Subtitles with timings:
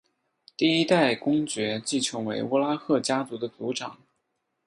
[0.57, 3.99] 第一代公爵即成为乌拉赫家族的族长。